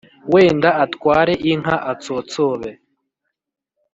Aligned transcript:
Wenda 0.31 0.69
atware 0.83 1.33
inka 1.51 1.75
atsotsobe 1.91 2.71